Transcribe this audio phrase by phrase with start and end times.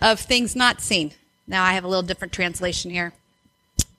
[0.00, 1.12] of things not seen.
[1.46, 3.12] Now I have a little different translation here.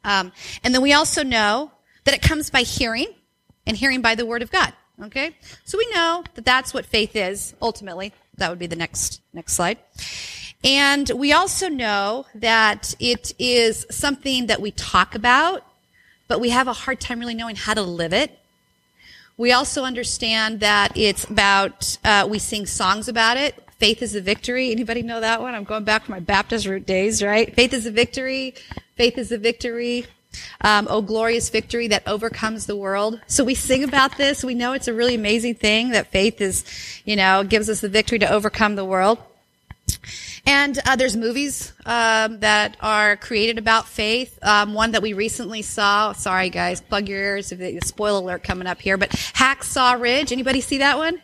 [0.03, 0.31] Um,
[0.63, 1.71] and then we also know
[2.05, 3.07] that it comes by hearing,
[3.67, 4.73] and hearing by the word of God.
[5.03, 5.35] Okay,
[5.65, 8.13] so we know that that's what faith is ultimately.
[8.37, 9.77] That would be the next next slide.
[10.63, 15.65] And we also know that it is something that we talk about,
[16.27, 18.37] but we have a hard time really knowing how to live it.
[19.37, 23.55] We also understand that it's about, uh, we sing songs about it.
[23.81, 24.71] Faith is a victory.
[24.71, 25.55] Anybody know that one?
[25.55, 27.51] I'm going back to my Baptist root days, right?
[27.55, 28.53] Faith is a victory.
[28.95, 30.05] Faith is a victory.
[30.63, 33.19] Um, oh, glorious victory that overcomes the world.
[33.25, 34.43] So we sing about this.
[34.43, 36.63] We know it's a really amazing thing that faith is,
[37.05, 39.17] you know, gives us the victory to overcome the world.
[40.45, 44.37] And uh, there's movies um, that are created about faith.
[44.43, 46.13] Um, one that we recently saw.
[46.13, 47.51] Sorry, guys, plug your ears.
[47.51, 48.97] If the spoiler alert coming up here.
[48.97, 50.31] But Hacksaw Ridge.
[50.31, 51.19] Anybody see that one?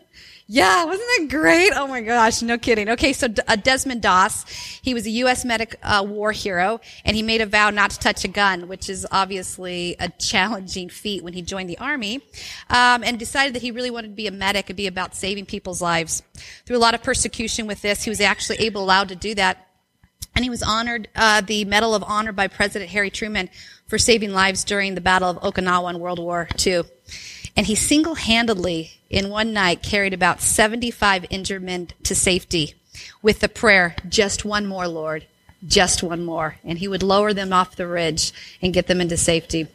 [0.50, 1.74] Yeah, wasn't that great?
[1.76, 2.88] Oh my gosh, no kidding.
[2.92, 4.50] Okay, so uh, Desmond Doss,
[4.82, 5.44] he was a U.S.
[5.44, 8.90] medic uh, war hero, and he made a vow not to touch a gun, which
[8.90, 12.22] is obviously a challenging feat when he joined the army,
[12.70, 15.46] um, and decided that he really wanted to be a medic and be about saving
[15.46, 16.24] people's lives.
[16.66, 19.68] Through a lot of persecution with this, he was actually able, allowed to do that,
[20.34, 23.50] and he was honored uh, the Medal of Honor by President Harry Truman
[23.88, 26.84] for saving lives during the Battle of Okinawa in World War II.
[27.58, 32.76] And he single handedly, in one night, carried about 75 injured men to safety
[33.24, 35.26] with the prayer, just one more, Lord,
[35.66, 36.58] just one more.
[36.64, 39.68] And he would lower them off the ridge and get them into safety.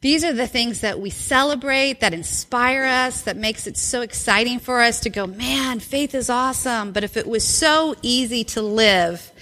[0.00, 4.58] These are the things that we celebrate, that inspire us, that makes it so exciting
[4.58, 6.92] for us to go, man, faith is awesome.
[6.92, 9.32] But if it was so easy to live,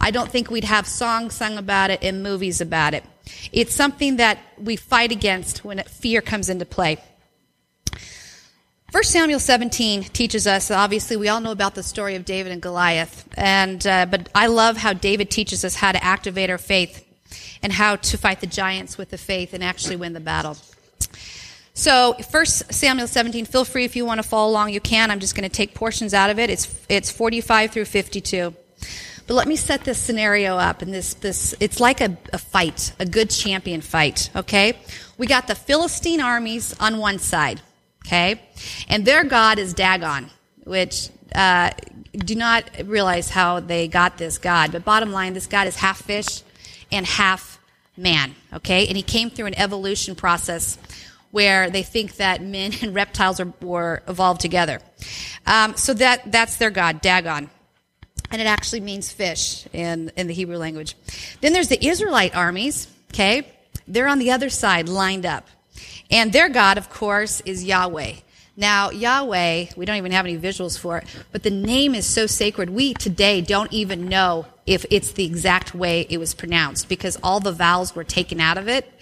[0.00, 3.04] I don't think we'd have songs sung about it and movies about it.
[3.52, 6.98] It's something that we fight against when fear comes into play.
[8.90, 12.62] 1 Samuel 17 teaches us, obviously, we all know about the story of David and
[12.62, 13.28] Goliath.
[13.36, 17.04] And, uh, but I love how David teaches us how to activate our faith
[17.62, 20.56] and how to fight the giants with the faith and actually win the battle.
[21.74, 25.10] So, 1 Samuel 17, feel free if you want to follow along, you can.
[25.10, 26.48] I'm just going to take portions out of it.
[26.50, 28.54] It's, it's 45 through 52.
[29.28, 32.94] But let me set this scenario up and this, this, it's like a, a fight,
[32.98, 34.78] a good champion fight, okay?
[35.18, 37.60] We got the Philistine armies on one side,
[38.06, 38.40] okay?
[38.88, 40.30] And their God is Dagon,
[40.64, 41.72] which, uh,
[42.16, 44.72] do not realize how they got this God.
[44.72, 46.42] But bottom line, this God is half fish
[46.90, 47.60] and half
[47.98, 48.86] man, okay?
[48.86, 50.78] And he came through an evolution process
[51.32, 54.80] where they think that men and reptiles are, were evolved together.
[55.46, 57.50] Um, so that, that's their God, Dagon
[58.30, 60.96] and it actually means fish in, in the Hebrew language.
[61.40, 63.48] Then there's the Israelite armies, okay?
[63.86, 65.46] They're on the other side, lined up.
[66.10, 68.14] And their God, of course, is Yahweh.
[68.56, 72.26] Now, Yahweh, we don't even have any visuals for it, but the name is so
[72.26, 77.16] sacred, we today don't even know if it's the exact way it was pronounced because
[77.22, 78.92] all the vowels were taken out of it.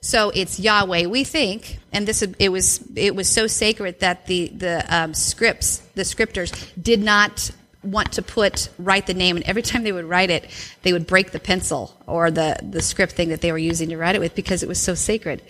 [0.00, 1.06] So it's Yahweh.
[1.06, 5.78] We think, and this it was it was so sacred that the the um, scripts,
[5.94, 7.50] the scriptors, did not
[7.86, 10.48] want to put write the name and every time they would write it
[10.82, 13.96] they would break the pencil or the the script thing that they were using to
[13.96, 15.42] write it with because it was so sacred.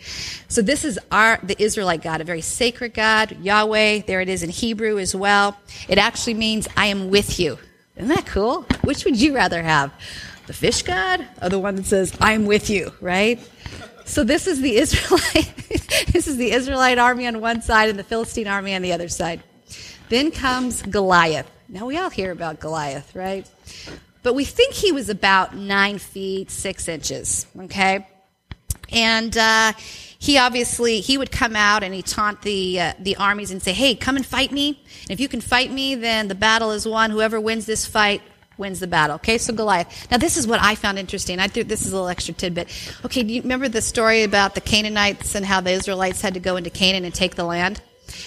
[0.49, 3.37] So this is our the israelite god a very sacred god.
[3.41, 5.57] Yahweh there it is in hebrew as well.
[5.89, 7.59] It actually means i am with you.
[7.97, 8.63] Isn't that cool?
[8.83, 9.93] Which would you rather have?
[10.47, 13.41] The fish god or the one that says i'm with you right?
[14.05, 15.53] So this is the israelite
[16.13, 19.09] this is the israelite army on one side and the philistine army on the other
[19.09, 19.43] side
[20.09, 23.49] then comes goliath now, we all hear about Goliath, right?
[24.23, 28.07] But we think he was about nine feet, six inches, okay?
[28.93, 33.51] And uh, he obviously, he would come out and he taunt the, uh, the armies
[33.51, 34.81] and say, hey, come and fight me.
[35.03, 37.11] And if you can fight me, then the battle is won.
[37.11, 38.23] Whoever wins this fight
[38.59, 39.17] wins the battle.
[39.17, 40.09] Okay, so Goliath.
[40.11, 41.41] Now, this is what I found interesting.
[41.41, 42.69] I think this is a little extra tidbit.
[43.05, 46.41] Okay, do you remember the story about the Canaanites and how the Israelites had to
[46.41, 47.81] go into Canaan and take the land?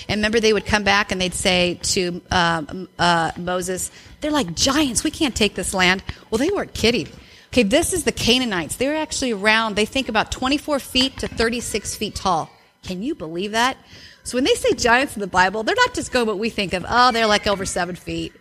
[0.08, 2.64] And remember, they would come back and they'd say to uh,
[2.98, 3.92] uh, Moses,
[4.22, 5.04] They're like giants.
[5.04, 6.04] We can't take this land.
[6.30, 7.08] Well, they weren't kidding.
[7.52, 8.76] Okay, this is the Canaanites.
[8.76, 12.52] They're actually around, they think about 24 feet to 36 feet tall.
[12.84, 13.78] Can you believe that?
[14.24, 16.74] So when they say giants in the Bible, they're not just going what we think
[16.74, 18.34] of, oh, they're like over seven feet.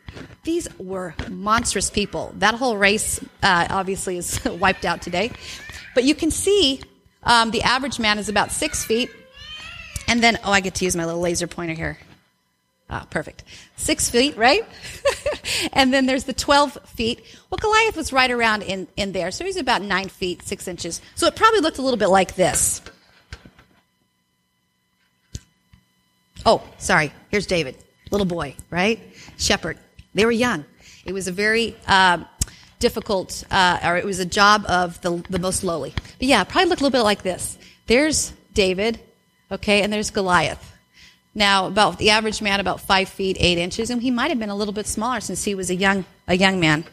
[0.45, 2.33] These were monstrous people.
[2.37, 5.31] That whole race uh, obviously is wiped out today.
[5.95, 6.83] But you can see
[7.23, 9.11] um, the average man is about six feet,
[10.09, 11.99] and then, oh, I get to use my little laser pointer here.
[12.91, 13.45] Ah, perfect.
[13.77, 14.65] Six feet, right?
[15.75, 17.23] and then there's the 12 feet.
[17.51, 19.31] Well, Goliath was right around in, in there.
[19.31, 21.03] So he's about nine feet, six inches.
[21.15, 22.81] So it probably looked a little bit like this.
[26.47, 27.13] Oh, sorry.
[27.31, 27.77] Here's David.
[28.11, 29.01] Little boy, right?
[29.37, 29.77] Shepherd.
[30.15, 30.65] They were young.
[31.05, 32.25] It was a very uh,
[32.79, 35.93] difficult, uh, or it was a job of the, the most lowly.
[36.19, 37.59] But yeah, probably look a little bit like this.
[37.87, 38.99] There's David,
[39.51, 40.73] okay, and there's Goliath.
[41.35, 44.51] Now, about the average man, about five feet eight inches, and he might have been
[44.51, 46.85] a little bit smaller since he was a young a young man.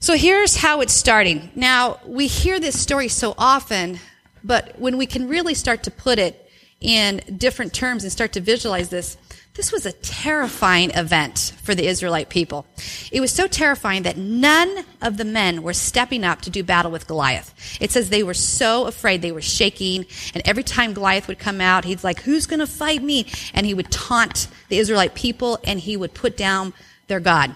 [0.00, 1.50] So here's how it's starting.
[1.54, 4.00] Now we hear this story so often,
[4.42, 6.50] but when we can really start to put it
[6.80, 9.16] in different terms and start to visualize this,
[9.54, 12.66] this was a terrifying event for the Israelite people.
[13.12, 16.90] It was so terrifying that none of the men were stepping up to do battle
[16.90, 17.54] with Goliath.
[17.80, 21.60] It says they were so afraid, they were shaking, and every time Goliath would come
[21.60, 23.26] out, he's like, Who's going to fight me?
[23.54, 26.72] And he would taunt the Israelite people and he would put down
[27.06, 27.54] their God.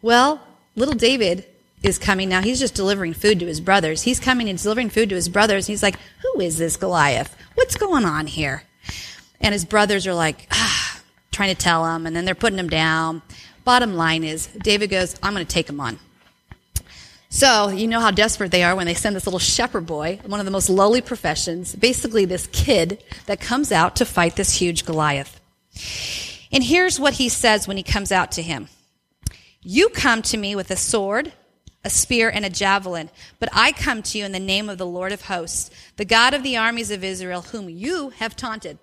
[0.00, 0.40] Well,
[0.76, 1.44] little David
[1.82, 2.40] is coming now.
[2.40, 4.02] He's just delivering food to his brothers.
[4.02, 5.66] He's coming and delivering food to his brothers.
[5.66, 7.36] He's like, Who is this Goliath?
[7.54, 8.62] What's going on here?
[9.40, 10.87] And his brothers are like, ah,
[11.38, 13.22] trying to tell him, and then they're putting him down.
[13.62, 16.00] Bottom line is, David goes, I'm going to take him on.
[17.28, 20.40] So, you know how desperate they are when they send this little shepherd boy, one
[20.40, 24.84] of the most lowly professions, basically this kid that comes out to fight this huge
[24.84, 25.40] Goliath.
[26.50, 28.66] And here's what he says when he comes out to him
[29.62, 31.32] You come to me with a sword,
[31.84, 34.86] a spear, and a javelin, but I come to you in the name of the
[34.86, 38.78] Lord of hosts, the God of the armies of Israel, whom you have taunted.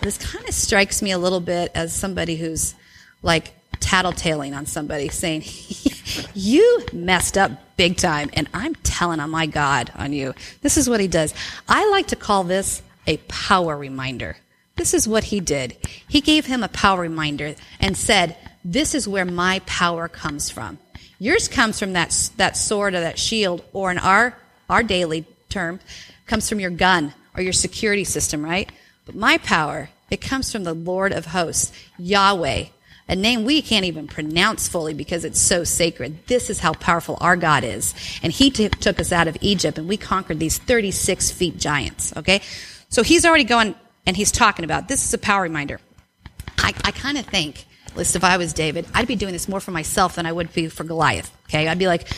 [0.00, 2.74] This kind of strikes me a little bit as somebody who's
[3.22, 5.44] like tattletaling on somebody, saying,
[6.34, 10.34] You messed up big time, and I'm telling on my God on you.
[10.60, 11.34] This is what he does.
[11.68, 14.36] I like to call this a power reminder.
[14.76, 15.76] This is what he did.
[16.08, 20.78] He gave him a power reminder and said, This is where my power comes from.
[21.18, 24.36] Yours comes from that, that sword or that shield, or in our,
[24.68, 25.78] our daily term,
[26.26, 28.70] comes from your gun or your security system, right?
[29.04, 32.66] But my power, it comes from the Lord of hosts, Yahweh,
[33.08, 36.26] a name we can't even pronounce fully because it's so sacred.
[36.28, 37.94] This is how powerful our God is.
[38.22, 42.16] And he t- took us out of Egypt and we conquered these 36 feet giants.
[42.16, 42.40] Okay.
[42.88, 43.74] So he's already going
[44.06, 45.80] and he's talking about this is a power reminder.
[46.58, 49.48] I, I kind of think, at least if I was David, I'd be doing this
[49.48, 51.30] more for myself than I would be for Goliath.
[51.48, 51.66] Okay.
[51.68, 52.08] I'd be like,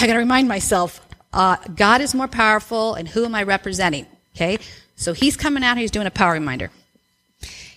[0.00, 1.00] I got to remind myself,
[1.32, 4.06] uh, God is more powerful and who am I representing?
[4.34, 4.58] Okay.
[4.96, 6.70] So he's coming out, he's doing a power reminder.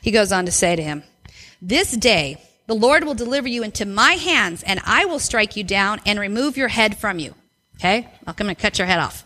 [0.02, 1.04] He goes on to say to him,
[1.62, 5.64] This day the Lord will deliver you into my hands, and I will strike you
[5.64, 7.34] down and remove your head from you.
[7.78, 8.08] Okay?
[8.26, 9.26] I'm going to cut your head off.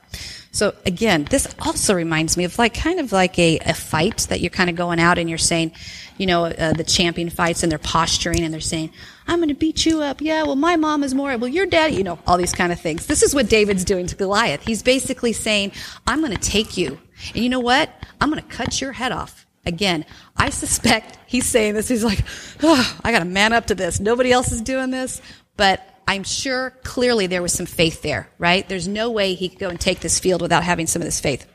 [0.51, 4.41] So again, this also reminds me of like kind of like a, a fight that
[4.41, 5.71] you're kind of going out and you're saying,
[6.17, 8.91] you know, uh, the champion fights and they're posturing and they're saying,
[9.31, 10.19] I'm going to beat you up.
[10.19, 12.81] Yeah, well, my mom is more, well, your dad, you know, all these kind of
[12.81, 13.05] things.
[13.05, 14.61] This is what David's doing to Goliath.
[14.61, 15.71] He's basically saying,
[16.05, 16.99] I'm going to take you
[17.33, 17.89] and you know what?
[18.19, 19.45] I'm going to cut your head off.
[19.65, 20.05] Again,
[20.35, 21.87] I suspect he's saying this.
[21.87, 22.25] He's like,
[22.61, 24.01] oh, I got to man up to this.
[24.01, 25.21] Nobody else is doing this.
[25.55, 28.67] But I'm sure clearly there was some faith there, right?
[28.67, 31.21] There's no way he could go and take this field without having some of this
[31.21, 31.45] faith.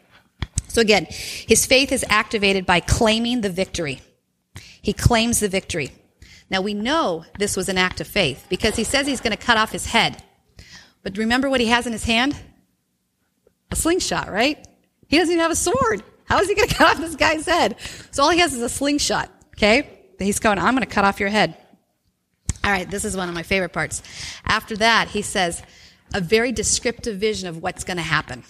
[0.68, 4.00] So again, his faith is activated by claiming the victory.
[4.80, 5.90] He claims the victory.
[6.50, 9.42] Now we know this was an act of faith because he says he's going to
[9.42, 10.22] cut off his head.
[11.02, 12.36] But remember what he has in his hand?
[13.70, 14.64] A slingshot, right?
[15.08, 16.02] He doesn't even have a sword.
[16.24, 17.76] How is he going to cut off this guy's head?
[18.10, 19.30] So all he has is a slingshot.
[19.56, 19.88] Okay.
[20.18, 21.56] He's going, I'm going to cut off your head.
[22.64, 22.90] All right.
[22.90, 24.02] This is one of my favorite parts.
[24.44, 25.62] After that, he says
[26.14, 28.44] a very descriptive vision of what's going to happen.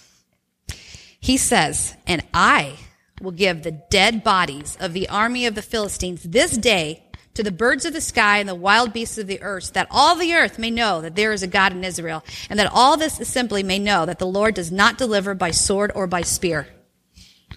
[1.19, 2.77] He says, and I
[3.21, 7.03] will give the dead bodies of the army of the Philistines this day
[7.37, 10.15] to the birds of the sky and the wild beasts of the earth, that all
[10.15, 13.19] the earth may know that there is a God in Israel, and that all this
[13.19, 16.67] assembly may know that the Lord does not deliver by sword or by spear.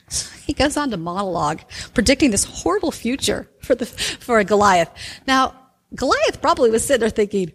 [0.08, 1.62] So he goes on to monologue,
[1.94, 4.90] predicting this horrible future for the for Goliath.
[5.26, 5.54] Now,
[5.94, 7.52] Goliath probably was sitting there thinking,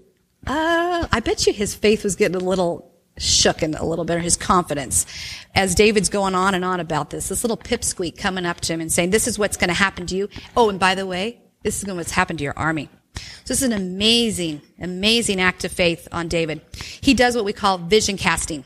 [0.47, 4.19] uh, I bet you his faith was getting a little shooken a little bit, or
[4.19, 5.05] his confidence,
[5.53, 7.29] as David's going on and on about this.
[7.29, 10.07] This little pipsqueak coming up to him and saying, "This is what's going to happen
[10.07, 10.27] to you."
[10.57, 12.89] Oh, and by the way, this is what's happened to your army.
[13.15, 16.61] So this is an amazing, amazing act of faith on David.
[17.01, 18.63] He does what we call vision casting.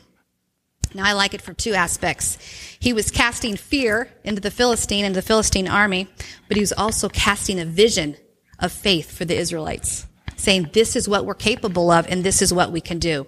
[0.92, 2.36] Now I like it from two aspects.
[2.78, 6.08] He was casting fear into the Philistine and the Philistine army,
[6.46, 8.16] but he was also casting a vision
[8.58, 12.52] of faith for the Israelites, saying, this is what we're capable of and this is
[12.52, 13.26] what we can do.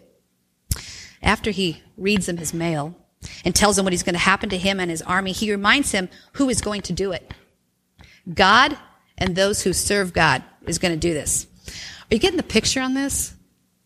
[1.22, 2.94] After he reads them his mail
[3.42, 5.92] and tells them what is going to happen to him and his army, he reminds
[5.92, 7.32] him who is going to do it.
[8.34, 8.76] God
[9.18, 11.46] and those who serve God is going to do this.
[12.10, 13.34] Are you getting the picture on this?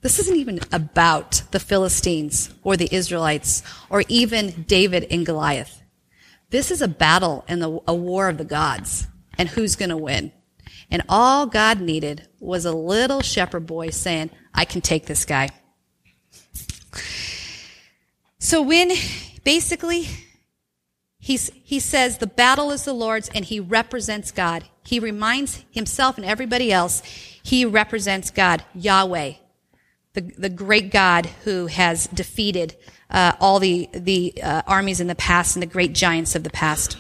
[0.03, 5.83] This isn't even about the Philistines or the Israelites or even David and Goliath.
[6.51, 10.33] This is a battle and a war of the gods and who's going to win.
[10.91, 15.49] And all God needed was a little shepherd boy saying, I can take this guy.
[18.39, 18.93] So when
[19.43, 20.09] basically
[21.27, 24.65] he's, he says the battle is the Lord's and he represents God.
[24.85, 27.03] He reminds himself and everybody else
[27.43, 29.33] he represents God, Yahweh,
[30.13, 32.77] the, the great God who has defeated
[33.11, 36.51] uh, all the, the uh, armies in the past and the great giants of the
[36.51, 36.97] past.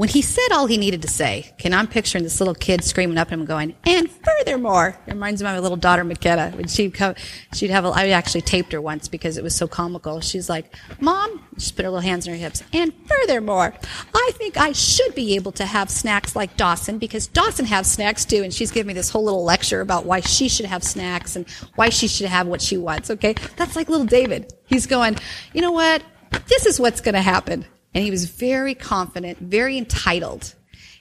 [0.00, 3.18] When he said all he needed to say, and I'm picturing this little kid screaming
[3.18, 6.68] up at him going, and furthermore, it reminds me of my little daughter, Makeda, when
[6.68, 7.14] she'd come,
[7.52, 10.22] she'd have, a, I actually taped her once because it was so comical.
[10.22, 13.74] She's like, Mom, she put her little hands on her hips, and furthermore,
[14.14, 18.24] I think I should be able to have snacks like Dawson because Dawson has snacks
[18.24, 18.42] too.
[18.42, 21.46] And she's giving me this whole little lecture about why she should have snacks and
[21.74, 23.10] why she should have what she wants.
[23.10, 23.34] Okay.
[23.56, 24.54] That's like little David.
[24.64, 25.18] He's going,
[25.52, 26.02] you know what?
[26.46, 27.66] This is what's going to happen.
[27.94, 30.54] And he was very confident, very entitled,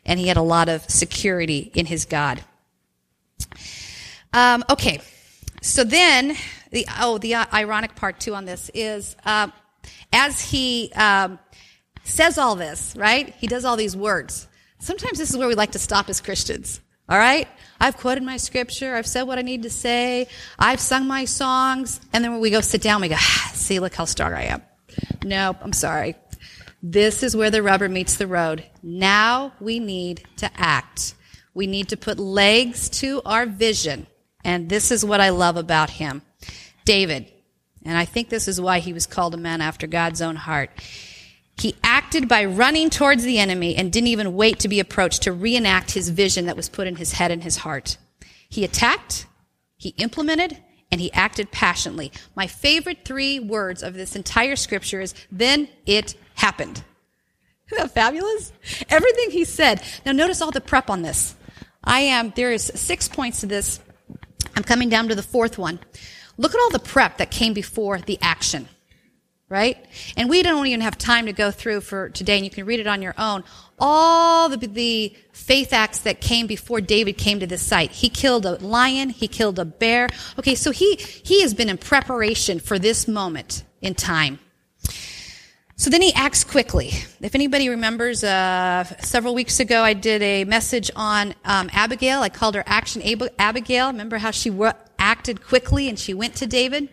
[0.05, 2.43] and he had a lot of security in his God.
[4.33, 5.01] Um, okay,
[5.61, 6.35] so then
[6.71, 9.49] the oh the uh, ironic part too on this is uh,
[10.13, 11.39] as he um,
[12.03, 13.33] says all this, right?
[13.37, 14.47] He does all these words.
[14.79, 16.79] Sometimes this is where we like to stop as Christians.
[17.09, 17.47] All right?
[17.79, 18.95] I've quoted my scripture.
[18.95, 20.27] I've said what I need to say.
[20.59, 21.99] I've sung my songs.
[22.13, 24.43] And then when we go sit down, we go, ah, see, look how strong I
[24.43, 24.61] am.
[25.23, 26.15] No, I'm sorry.
[26.81, 28.63] This is where the rubber meets the road.
[28.81, 31.13] Now we need to act.
[31.53, 34.07] We need to put legs to our vision.
[34.43, 36.21] And this is what I love about him.
[36.85, 37.31] David,
[37.83, 40.69] and I think this is why he was called a man after God's own heart.
[41.59, 45.33] He acted by running towards the enemy and didn't even wait to be approached to
[45.33, 47.97] reenact his vision that was put in his head and his heart.
[48.47, 49.25] He attacked,
[49.75, 50.57] he implemented,
[50.91, 52.11] and he acted passionately.
[52.35, 56.83] My favorite three words of this entire scripture is, then it happened.
[57.71, 58.51] Isn't that fabulous?
[58.89, 59.83] Everything he said.
[60.05, 61.35] Now notice all the prep on this.
[61.83, 63.79] I am, there is six points to this.
[64.55, 65.79] I'm coming down to the fourth one.
[66.37, 68.67] Look at all the prep that came before the action.
[69.49, 69.83] Right?
[70.15, 72.79] And we don't even have time to go through for today, and you can read
[72.79, 73.43] it on your own.
[73.79, 77.91] All the, the faith acts that came before David came to this site.
[77.91, 80.09] He killed a lion, he killed a bear.
[80.37, 84.39] Okay, so he, he has been in preparation for this moment in time.
[85.75, 86.91] So then he acts quickly.
[87.21, 92.21] If anybody remembers, uh, several weeks ago I did a message on um, Abigail.
[92.21, 93.87] I called her Action Ab- Abigail.
[93.87, 94.51] Remember how she
[94.97, 96.89] acted quickly and she went to David?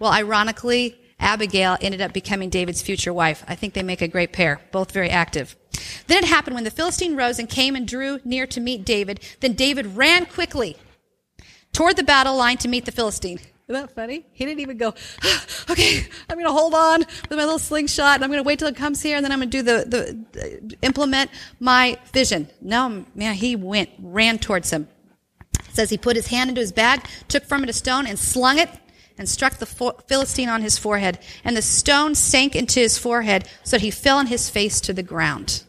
[0.00, 3.44] Well, ironically, Abigail ended up becoming David's future wife.
[3.46, 5.56] I think they make a great pair, both very active.
[6.06, 9.20] Then it happened when the Philistine rose and came and drew near to meet David.
[9.40, 10.76] Then David ran quickly
[11.72, 13.40] toward the battle line to meet the Philistine.
[13.68, 14.24] Isn't that funny?
[14.32, 14.94] He didn't even go,
[15.70, 18.60] okay, I'm going to hold on with my little slingshot and I'm going to wait
[18.60, 21.98] till it comes here and then I'm going to do the, the, uh, implement my
[22.12, 22.48] vision.
[22.60, 24.86] No, man, he went, ran towards him.
[25.58, 28.16] It says he put his hand into his bag, took from it a stone and
[28.18, 28.70] slung it
[29.18, 31.18] and struck the Philistine on his forehead.
[31.42, 34.92] And the stone sank into his forehead so that he fell on his face to
[34.92, 35.64] the ground.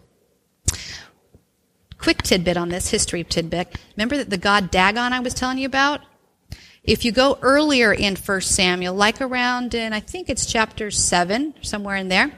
[2.08, 3.78] Quick tidbit on this, history tidbit.
[3.98, 6.00] Remember that the god Dagon I was telling you about?
[6.82, 11.56] If you go earlier in 1 Samuel, like around in, I think it's chapter 7,
[11.64, 12.32] somewhere in there,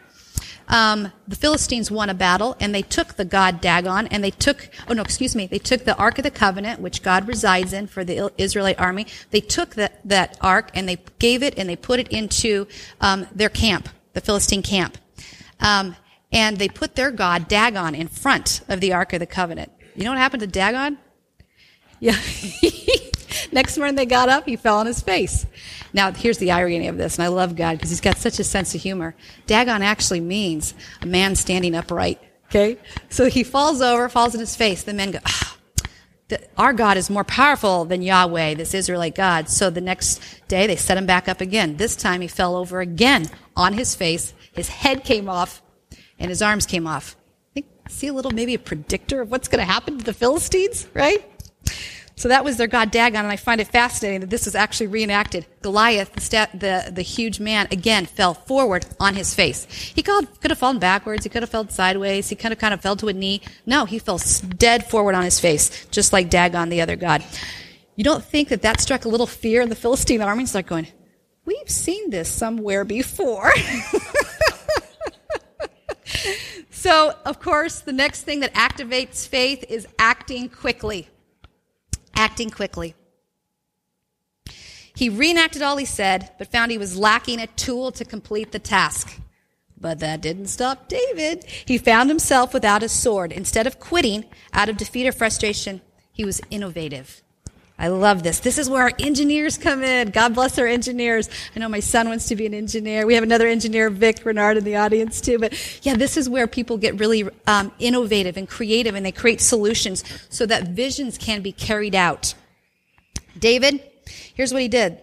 [0.70, 4.72] um, the Philistines won a battle and they took the god Dagon and they took,
[4.88, 7.86] oh no, excuse me, they took the Ark of the Covenant, which God resides in
[7.86, 9.06] for the Israelite army.
[9.30, 12.66] They took that, that Ark and they gave it and they put it into
[13.02, 14.98] um, their camp, the Philistine camp.
[15.60, 15.96] Um,
[16.32, 19.72] and they put their god Dagon in front of the Ark of the Covenant.
[19.96, 20.98] You know what happened to Dagon?
[22.00, 22.18] Yeah.
[23.52, 25.46] Next morning they got up, he fell on his face.
[25.92, 28.44] Now, here's the irony of this, and I love God because he's got such a
[28.44, 29.16] sense of humor.
[29.48, 32.22] Dagon actually means a man standing upright.
[32.50, 32.78] Okay?
[33.10, 34.84] So he falls over, falls on his face.
[34.84, 35.58] The men go, oh,
[36.30, 39.50] the, our God is more powerful than Yahweh, this Israelite God.
[39.50, 41.78] So the next day they set him back up again.
[41.78, 44.34] This time he fell over again on his face.
[44.54, 45.62] His head came off
[46.20, 47.16] and his arms came off.
[47.52, 50.14] I think, see a little, maybe a predictor of what's going to happen to the
[50.14, 51.26] Philistines, right?
[52.20, 54.88] So that was their god Dagon, and I find it fascinating that this was actually
[54.88, 55.46] reenacted.
[55.62, 59.64] Goliath, the, the, the huge man, again fell forward on his face.
[59.96, 61.24] He could, could have fallen backwards.
[61.24, 62.28] He could have fell sideways.
[62.28, 63.42] He could have kind of fell to a knee.
[63.66, 64.20] No, he fell
[64.58, 67.24] dead forward on his face, just like Dagon, the other god.
[67.96, 70.44] You don't think that that struck a little fear in the Philistine army?
[70.44, 70.88] It's like going,
[71.46, 73.54] we've seen this somewhere before.
[76.80, 81.08] so, of course, the next thing that activates faith is acting quickly
[82.20, 82.94] acting quickly.
[84.94, 88.60] He reenacted all he said, but found he was lacking a tool to complete the
[88.60, 89.22] task.
[89.80, 91.46] But that didn't stop David.
[91.46, 93.32] He found himself without a sword.
[93.32, 95.80] Instead of quitting out of defeat or frustration,
[96.12, 97.24] he was innovative.
[97.82, 98.42] I love this.
[98.42, 100.10] This is where our engineers come in.
[100.10, 101.30] God bless our engineers.
[101.56, 103.08] I know my son wants to be an engineer.
[103.08, 105.40] We have another engineer, Vic Renard, in the audience too.
[105.40, 109.40] But yeah, this is where people get really um, innovative and creative, and they create
[109.40, 112.34] solutions so that visions can be carried out.
[113.38, 113.82] David,
[114.34, 115.00] here's what he did.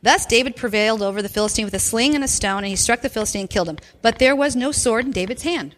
[0.00, 3.00] Thus David prevailed over the Philistine with a sling and a stone, and he struck
[3.00, 3.78] the Philistine and killed him.
[4.02, 5.74] But there was no sword in David's hand.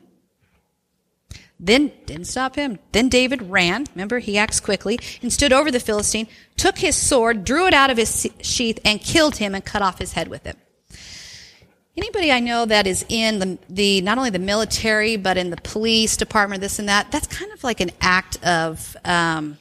[1.58, 2.78] Then didn't stop him.
[2.92, 3.86] Then David ran.
[3.94, 7.90] Remember, he acts quickly and stood over the Philistine, took his sword, drew it out
[7.90, 10.56] of his sheath, and killed him and cut off his head with it.
[11.96, 15.56] Anybody I know that is in the, the not only the military but in the
[15.56, 19.56] police department, this and that, that's kind of like an act of um,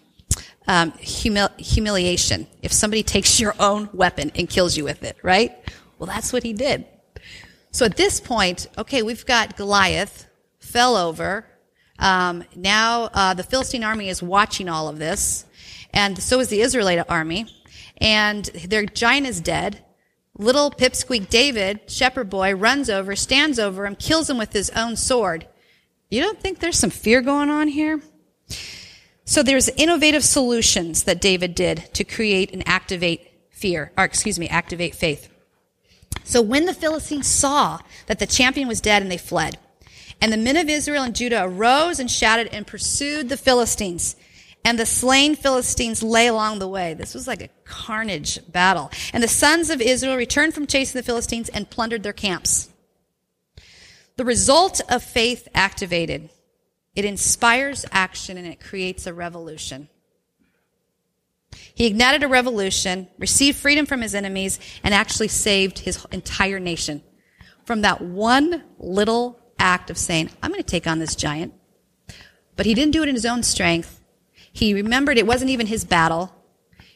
[0.68, 2.46] um, humil- humiliation.
[2.62, 5.58] If somebody takes your own weapon and kills you with it, right?
[5.98, 6.86] Well, that's what he did.
[7.72, 10.28] So at this point, okay, we've got Goliath
[10.60, 11.46] fell over
[12.00, 15.46] um, now uh, the Philistine army is watching all of this,
[15.94, 17.48] and so is the Israelite army,
[17.98, 19.84] and their giant is dead.
[20.38, 24.98] Little pipsqueak David, shepherd boy, runs over, stands over him, kills him with his own
[24.98, 25.48] sword.
[26.10, 28.02] You don't think there's some fear going on here?
[29.24, 34.48] So there's innovative solutions that David did to create and activate fear, or excuse me,
[34.50, 35.30] activate faith.
[36.24, 39.58] So when the Philistines saw that the champion was dead and they fled,
[40.26, 44.16] and the men of Israel and Judah arose and shouted and pursued the Philistines.
[44.64, 46.96] And the slain Philistines lay along the way.
[46.96, 48.90] This was like a carnage battle.
[49.14, 52.70] And the sons of Israel returned from chasing the Philistines and plundered their camps.
[54.16, 56.32] The result of faith activated.
[56.96, 59.90] It inspires action and it creates a revolution.
[61.76, 67.04] He ignited a revolution, received freedom from his enemies, and actually saved his entire nation
[67.64, 71.54] from that one little act of saying, I'm going to take on this giant.
[72.56, 74.00] But he didn't do it in his own strength.
[74.54, 76.34] He remembered it wasn't even his battle.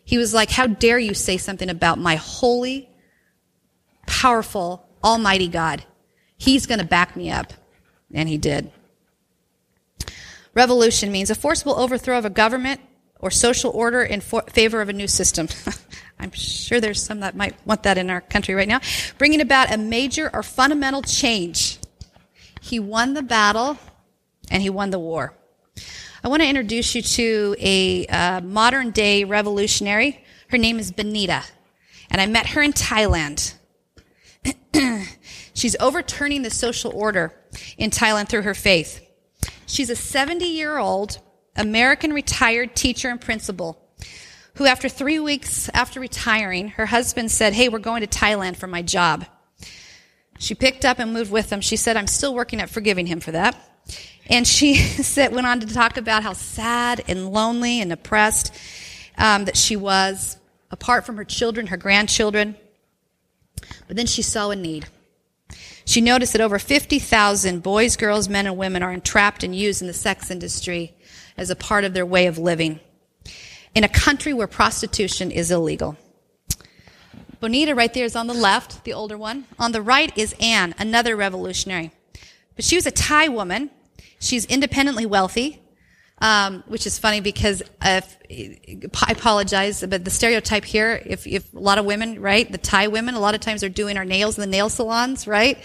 [0.05, 2.89] He was like, How dare you say something about my holy,
[4.05, 5.83] powerful, almighty God?
[6.37, 7.51] He's going to back me up.
[8.13, 8.71] And he did.
[10.53, 12.81] Revolution means a forcible overthrow of a government
[13.19, 15.47] or social order in for- favor of a new system.
[16.19, 18.79] I'm sure there's some that might want that in our country right now.
[19.17, 21.78] Bringing about a major or fundamental change
[22.61, 23.77] he won the battle
[24.49, 25.33] and he won the war.
[26.23, 30.23] I want to introduce you to a uh, modern day revolutionary.
[30.49, 31.43] Her name is Benita,
[32.09, 33.53] and I met her in Thailand.
[35.53, 37.33] She's overturning the social order
[37.77, 39.05] in Thailand through her faith.
[39.65, 41.19] She's a 70 year old
[41.55, 43.89] American retired teacher and principal
[44.55, 48.67] who, after three weeks after retiring, her husband said, Hey, we're going to Thailand for
[48.67, 49.25] my job.
[50.39, 51.61] She picked up and moved with him.
[51.61, 53.55] She said, I'm still working at forgiving him for that.
[54.27, 58.55] And she said, went on to talk about how sad and lonely and oppressed
[59.17, 60.37] um, that she was,
[60.71, 62.55] apart from her children, her grandchildren.
[63.87, 64.87] But then she saw a need.
[65.83, 69.87] She noticed that over 50,000 boys, girls, men, and women are entrapped and used in
[69.87, 70.93] the sex industry
[71.35, 72.79] as a part of their way of living
[73.75, 75.97] in a country where prostitution is illegal.
[77.39, 79.45] Bonita right there is on the left, the older one.
[79.57, 81.91] On the right is Anne, another revolutionary.
[82.55, 83.69] But she was a Thai woman.
[84.19, 85.61] She's independently wealthy
[86.21, 91.59] um, which is funny because if, I apologize, but the stereotype here, if, if a
[91.59, 94.37] lot of women, right, the Thai women, a lot of times are doing our nails
[94.37, 95.57] in the nail salons, right?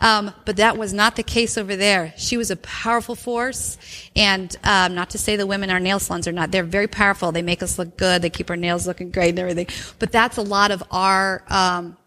[0.00, 2.14] Um, but that was not the case over there.
[2.16, 3.78] She was a powerful force,
[4.16, 6.50] and um, not to say the women in our nail salons are not.
[6.50, 7.30] They're very powerful.
[7.30, 8.22] They make us look good.
[8.22, 9.68] They keep our nails looking great and everything.
[9.98, 11.97] But that's a lot of our um,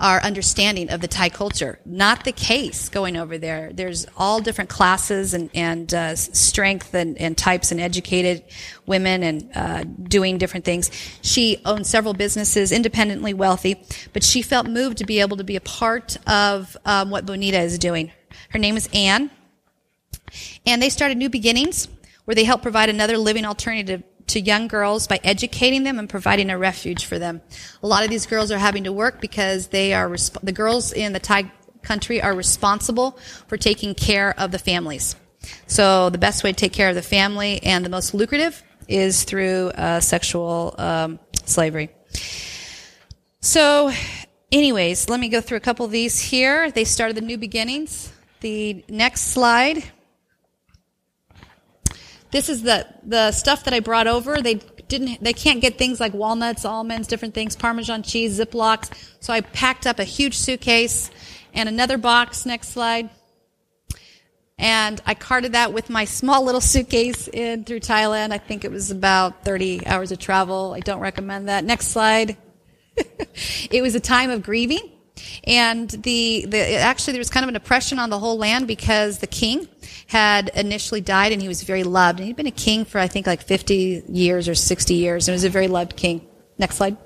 [0.00, 1.78] our understanding of the Thai culture.
[1.84, 3.70] Not the case going over there.
[3.72, 8.42] There's all different classes and, and uh, strength and, and, types and educated
[8.86, 10.90] women and uh, doing different things.
[11.20, 13.82] She owned several businesses, independently wealthy,
[14.12, 17.60] but she felt moved to be able to be a part of um, what Bonita
[17.60, 18.10] is doing.
[18.48, 19.30] Her name is Anne.
[20.64, 21.88] And they started New Beginnings,
[22.24, 26.50] where they help provide another living alternative to young girls by educating them and providing
[26.50, 27.40] a refuge for them.
[27.82, 30.92] A lot of these girls are having to work because they are, resp- the girls
[30.92, 31.50] in the Thai
[31.82, 35.16] country are responsible for taking care of the families.
[35.66, 39.24] So the best way to take care of the family and the most lucrative is
[39.24, 41.90] through uh, sexual um, slavery.
[43.40, 43.90] So,
[44.52, 46.70] anyways, let me go through a couple of these here.
[46.70, 48.12] They started the new beginnings.
[48.40, 49.82] The next slide.
[52.30, 54.40] This is the, the stuff that I brought over.
[54.40, 58.90] They didn't, they can't get things like walnuts, almonds, different things, Parmesan cheese, Ziplocs.
[59.20, 61.10] So I packed up a huge suitcase
[61.54, 62.46] and another box.
[62.46, 63.10] Next slide.
[64.58, 68.30] And I carted that with my small little suitcase in through Thailand.
[68.30, 70.74] I think it was about 30 hours of travel.
[70.74, 71.64] I don't recommend that.
[71.64, 72.36] Next slide.
[73.70, 74.92] it was a time of grieving.
[75.44, 79.18] And the, the, actually there was kind of an oppression on the whole land because
[79.18, 79.66] the king
[80.10, 82.18] had initially died and he was very loved.
[82.18, 85.28] And he'd been a king for, I think, like 50 years or 60 years.
[85.28, 86.26] And he was a very loved king.
[86.58, 86.96] Next slide.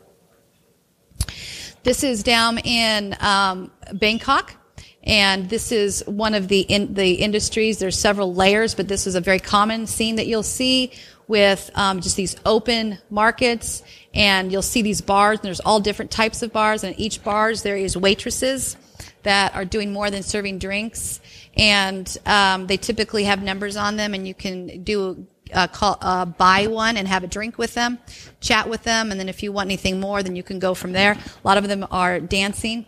[1.82, 4.54] This is down in um, Bangkok.
[5.02, 7.76] And this is one of the in, the industries.
[7.76, 10.90] There's several layers, but this is a very common scene that you'll see
[11.28, 13.82] with um, just these open markets
[14.14, 17.62] and you'll see these bars and there's all different types of bars and each bars
[17.62, 18.76] there is waitresses
[19.22, 21.20] that are doing more than serving drinks
[21.56, 26.24] and um, they typically have numbers on them and you can do uh, call, uh,
[26.24, 27.98] buy one and have a drink with them,
[28.40, 30.92] chat with them, and then if you want anything more, then you can go from
[30.92, 31.12] there.
[31.12, 32.86] A lot of them are dancing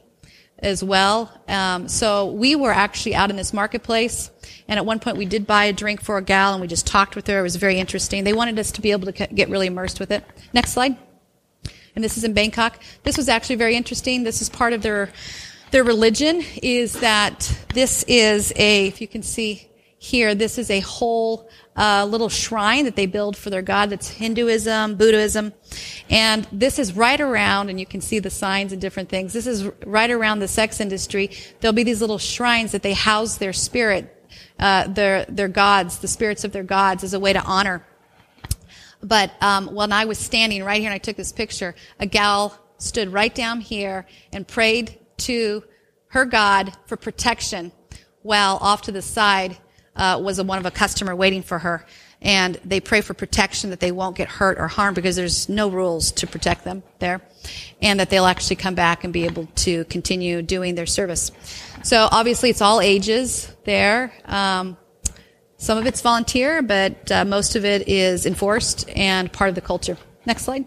[0.59, 1.31] as well.
[1.49, 4.31] Um, so we were actually out in this marketplace,
[4.69, 6.87] and at one point we did buy a drink for a gal, and we just
[6.87, 7.39] talked with her.
[7.39, 8.25] It was very interesting.
[8.25, 10.25] They wanted us to be able to get really immersed with it.
[10.53, 10.97] Next slide.
[11.95, 12.83] And this is in Bangkok.
[13.05, 14.23] This was actually very interesting.
[14.23, 15.11] This is part of their
[15.71, 16.43] their religion.
[16.63, 22.07] Is that this is a, if you can see here, this is a whole uh,
[22.09, 23.91] little shrine that they build for their god.
[23.91, 25.53] That's Hinduism, Buddhism,
[26.09, 27.71] and this is right around.
[27.71, 29.33] And you can see the signs and different things.
[29.33, 31.31] This is right around the sex industry.
[31.61, 34.15] There'll be these little shrines that they house their spirit,
[34.59, 37.85] uh, their their gods, the spirits of their gods, as a way to honor.
[39.03, 42.59] But um, when I was standing right here and I took this picture, a gal
[42.79, 45.63] stood right down here and prayed to
[46.09, 47.73] her God for protection,
[48.23, 49.57] while off to the side
[49.95, 51.87] uh, was a, one of a customer waiting for her.
[52.23, 55.69] And they pray for protection that they won't get hurt or harmed because there's no
[55.69, 57.21] rules to protect them there.
[57.83, 61.31] And that they'll actually come back and be able to continue doing their service.
[61.83, 64.13] So obviously it's all ages there.
[64.25, 64.77] Um,
[65.59, 69.61] some of it's volunteer, but uh, most of it is enforced and part of the
[69.61, 69.97] culture.
[70.25, 70.67] Next slide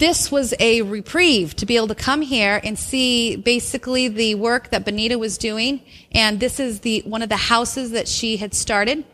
[0.00, 4.70] this was a reprieve to be able to come here and see basically the work
[4.70, 5.82] that Benita was doing.
[6.10, 9.04] And this is the, one of the houses that she had started.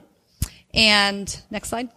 [0.73, 1.89] And next slide.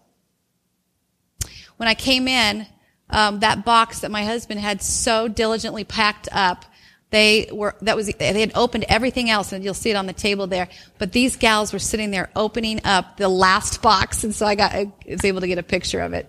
[1.78, 2.66] When I came in,
[3.12, 6.66] um, that box that my husband had so diligently packed up,
[7.12, 10.14] they were, that was, they had opened everything else and you'll see it on the
[10.14, 10.68] table there.
[10.98, 14.24] But these gals were sitting there opening up the last box.
[14.24, 16.28] And so I got, I was able to get a picture of it.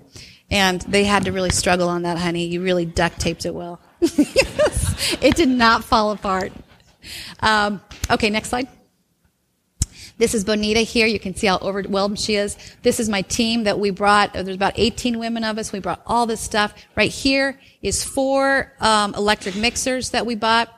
[0.50, 2.46] And they had to really struggle on that, honey.
[2.46, 3.80] You really duct taped it well.
[4.00, 6.52] it did not fall apart.
[7.40, 8.68] Um, okay, next slide.
[10.20, 11.06] This is Bonita here.
[11.06, 12.58] You can see how overwhelmed she is.
[12.82, 14.34] This is my team that we brought.
[14.34, 15.72] There's about 18 women of us.
[15.72, 16.74] We brought all this stuff.
[16.94, 20.68] Right here is four um, electric mixers that we bought.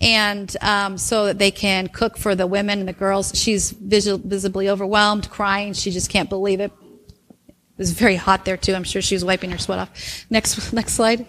[0.00, 3.32] And um, so that they can cook for the women and the girls.
[3.34, 5.74] She's visibly overwhelmed, crying.
[5.74, 6.72] She just can't believe it.
[7.80, 8.74] It was very hot there too.
[8.74, 10.26] I'm sure she was wiping her sweat off.
[10.28, 11.24] Next, next slide.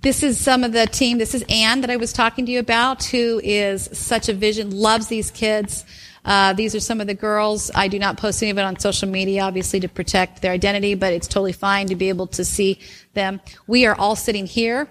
[0.00, 1.18] This is some of the team.
[1.18, 4.70] This is Anne that I was talking to you about, who is such a vision,
[4.70, 5.86] loves these kids.
[6.24, 7.72] Uh, these are some of the girls.
[7.74, 10.94] I do not post any of it on social media, obviously, to protect their identity,
[10.94, 12.78] but it's totally fine to be able to see
[13.14, 13.40] them.
[13.66, 14.88] We are all sitting here,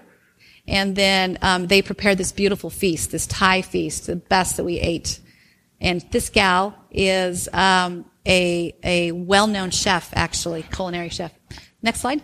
[0.68, 4.78] and then um, they prepared this beautiful feast, this Thai feast, the best that we
[4.78, 5.20] ate.
[5.80, 11.32] And this gal is um, a, a well-known chef, actually, culinary chef.
[11.82, 12.22] Next slide.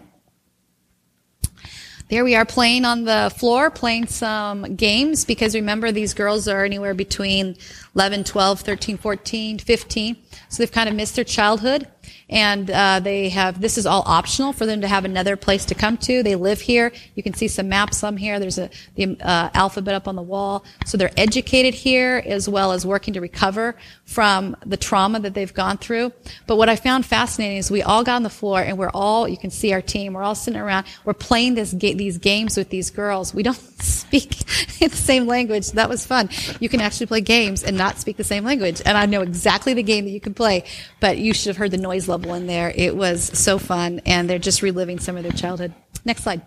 [2.10, 6.64] There we are playing on the floor, playing some games because remember these girls are
[6.64, 7.56] anywhere between
[7.94, 10.16] 11, 12, 13, 14, 15.
[10.48, 11.86] So they've kind of missed their childhood
[12.28, 15.74] and uh, they have this is all optional for them to have another place to
[15.74, 16.22] come to.
[16.22, 16.92] They live here.
[17.14, 18.38] You can see some maps on here.
[18.38, 20.64] There's a the uh, alphabet up on the wall.
[20.86, 25.52] So they're educated here as well as working to recover from the trauma that they've
[25.52, 26.12] gone through.
[26.46, 29.28] But what I found fascinating is we all got on the floor and we're all
[29.28, 30.12] you can see our team.
[30.12, 30.86] We're all sitting around.
[31.04, 33.34] We're playing this ga- these games with these girls.
[33.34, 34.30] We don't speak
[34.78, 35.72] the same language.
[35.72, 36.30] That was fun.
[36.60, 38.82] You can actually play games and not speak the same language.
[38.84, 40.64] And I know exactly the game that you can play,
[41.00, 42.72] but you should have heard the noise level in there.
[42.74, 45.74] It was so fun, and they're just reliving some of their childhood.
[46.04, 46.42] Next slide.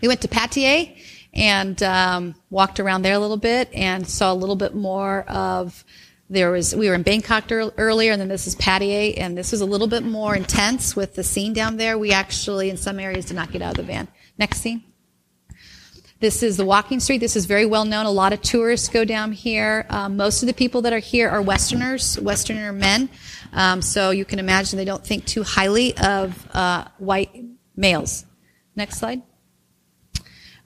[0.00, 0.96] We went to Pattaya
[1.32, 5.84] and um, walked around there a little bit and saw a little bit more of
[6.28, 9.60] there was we were in Bangkok earlier and then this is Pattaya and this was
[9.60, 11.98] a little bit more intense with the scene down there.
[11.98, 14.08] We actually in some areas did not get out of the van.
[14.38, 14.82] Next scene.
[16.22, 17.18] This is the walking street.
[17.18, 18.06] This is very well known.
[18.06, 19.84] A lot of tourists go down here.
[19.90, 23.08] Um, most of the people that are here are Westerners, Westerner men.
[23.52, 28.24] Um, so you can imagine they don't think too highly of uh, white males.
[28.76, 29.20] Next slide.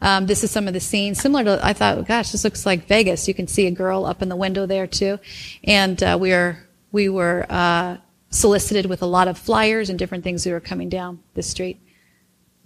[0.02, 1.66] Um, this is some of the scenes similar to.
[1.66, 3.26] I thought, gosh, this looks like Vegas.
[3.26, 5.18] You can see a girl up in the window there too,
[5.64, 7.96] and uh, we are we were uh,
[8.28, 11.80] solicited with a lot of flyers and different things that were coming down the street.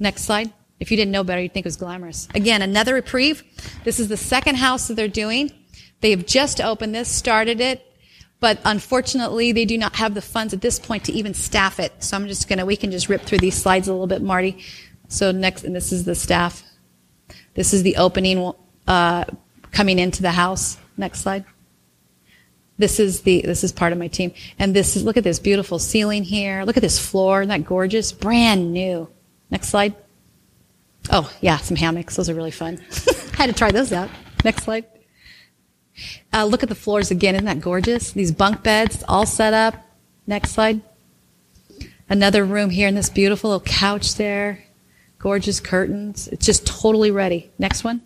[0.00, 0.52] Next slide.
[0.80, 2.26] If you didn't know better, you'd think it was glamorous.
[2.34, 3.44] Again, another reprieve.
[3.84, 5.52] This is the second house that they're doing.
[6.00, 7.86] They have just opened this, started it,
[8.40, 11.92] but unfortunately, they do not have the funds at this point to even staff it.
[12.02, 14.64] So I'm just gonna, we can just rip through these slides a little bit, Marty.
[15.08, 16.62] So next, and this is the staff.
[17.54, 18.52] This is the opening
[18.86, 19.24] uh,
[19.72, 20.78] coming into the house.
[20.96, 21.44] Next slide.
[22.78, 25.38] This is the this is part of my team, and this is look at this
[25.38, 26.64] beautiful ceiling here.
[26.64, 28.10] Look at this floor, isn't that gorgeous?
[28.10, 29.06] Brand new.
[29.50, 29.94] Next slide.
[31.10, 32.16] Oh yeah, some hammocks.
[32.16, 32.80] Those are really fun.
[33.34, 34.08] I had to try those out.
[34.44, 34.84] Next slide.
[36.32, 37.34] Uh, look at the floors again.
[37.34, 38.12] Isn't that gorgeous?
[38.12, 39.74] These bunk beds all set up.
[40.26, 40.80] Next slide.
[42.08, 44.64] Another room here, and this beautiful little couch there.
[45.18, 46.28] Gorgeous curtains.
[46.28, 47.50] It's just totally ready.
[47.58, 48.02] Next one.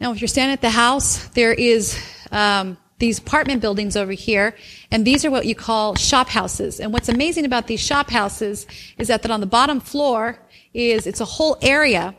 [0.00, 1.98] Now, if you're standing at the house, there is
[2.30, 4.54] um, these apartment buildings over here,
[4.90, 6.80] and these are what you call shop houses.
[6.80, 8.66] And what's amazing about these shop houses
[8.98, 10.38] is that, that on the bottom floor
[10.76, 12.14] is it's a whole area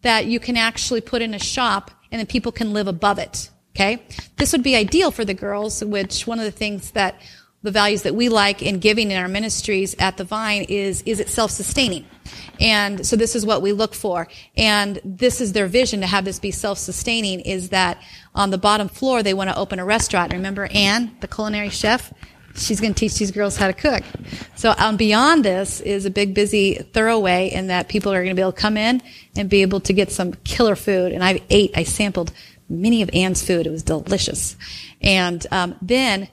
[0.00, 3.50] that you can actually put in a shop, and then people can live above it.
[3.74, 4.02] Okay,
[4.36, 5.84] this would be ideal for the girls.
[5.84, 7.20] Which one of the things that
[7.62, 11.20] the values that we like in giving in our ministries at the Vine is is
[11.20, 12.06] it self sustaining.
[12.60, 14.28] And so this is what we look for.
[14.56, 18.00] And this is their vision to have this be self-sustaining is that
[18.34, 20.32] on the bottom floor, they want to open a restaurant.
[20.32, 22.12] Remember Anne, the culinary chef?
[22.54, 24.02] She's going to teach these girls how to cook.
[24.56, 28.34] So um, beyond this is a big, busy, thorough way in that people are going
[28.34, 29.02] to be able to come in
[29.36, 31.12] and be able to get some killer food.
[31.12, 32.32] And I ate, I sampled
[32.68, 33.66] many of Anne's food.
[33.66, 34.56] It was delicious.
[35.00, 36.28] And um, then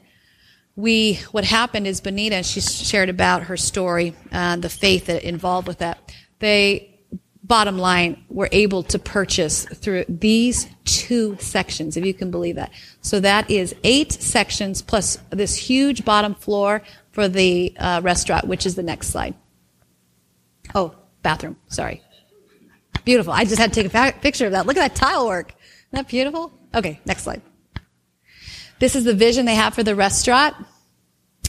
[0.76, 5.68] we, what happened is Bonita, she shared about her story, uh, the faith that involved
[5.68, 6.14] with that.
[6.40, 7.00] They,
[7.44, 12.72] bottom line, were able to purchase through these two sections, if you can believe that.
[13.02, 18.66] So that is eight sections plus this huge bottom floor for the uh, restaurant, which
[18.66, 19.36] is the next slide.
[20.74, 21.58] Oh, bathroom.
[21.68, 22.02] Sorry.
[23.06, 23.34] Beautiful.
[23.34, 24.66] I just had to take a picture of that.
[24.66, 25.54] Look at that tile work.
[25.92, 26.52] Isn't that beautiful?
[26.74, 27.42] Okay, next slide.
[28.80, 30.56] This is the vision they have for the restaurant.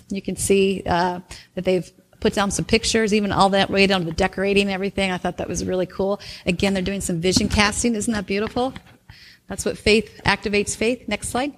[0.08, 1.20] You can see uh,
[1.54, 4.72] that they've put down some pictures, even all that way down to the decorating and
[4.72, 5.10] everything.
[5.10, 6.20] I thought that was really cool.
[6.46, 7.94] Again, they're doing some vision casting.
[7.94, 8.74] Isn't that beautiful?
[9.50, 11.08] That's what faith activates faith.
[11.08, 11.52] Next slide.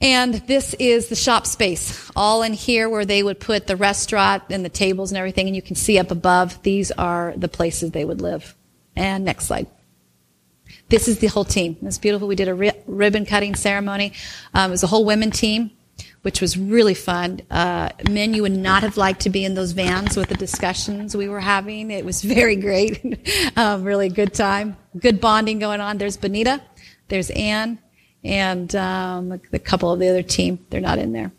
[0.00, 4.44] And this is the shop space, all in here where they would put the restaurant
[4.48, 5.48] and the tables and everything.
[5.48, 8.54] And you can see up above, these are the places they would live.
[8.94, 9.66] And next slide.
[10.88, 11.76] This is the whole team.
[11.82, 12.28] It's beautiful.
[12.28, 14.12] We did a ri- ribbon cutting ceremony.
[14.54, 15.72] Um, it was a whole women team,
[16.22, 17.40] which was really fun.
[17.50, 21.16] Uh, men, you would not have liked to be in those vans with the discussions
[21.16, 21.90] we were having.
[21.90, 23.00] It was very great.
[23.56, 24.76] um, really good time.
[24.98, 25.98] Good bonding going on.
[25.98, 26.60] There's Bonita.
[27.08, 27.78] There's Anne.
[28.22, 30.64] And um, a couple of the other team.
[30.68, 31.32] They're not in there.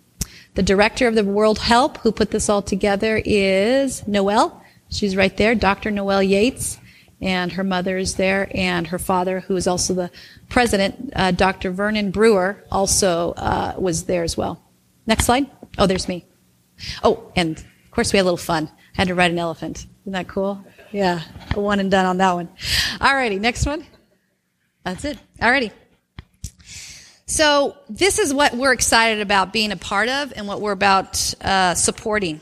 [0.55, 4.63] The director of the World Help, who put this all together, is Noelle.
[4.89, 5.91] She's right there, Dr.
[5.91, 6.79] Noel Yates
[7.21, 10.11] and her mother is there, and her father, who is also the
[10.49, 11.71] president, uh, Dr.
[11.71, 14.61] Vernon Brewer, also uh, was there as well.
[15.07, 15.49] Next slide.
[15.77, 16.25] Oh, there's me.
[17.03, 18.69] Oh, and of course we had a little fun.
[18.95, 19.85] I had to ride an elephant.
[20.03, 20.63] Isn't that cool?
[20.91, 21.21] Yeah,
[21.53, 22.49] one and done on that one.
[22.99, 23.85] Alrighty, next one.
[24.83, 25.17] That's it.
[25.39, 25.71] Alrighty.
[27.25, 31.33] So this is what we're excited about being a part of and what we're about
[31.41, 32.41] uh, supporting.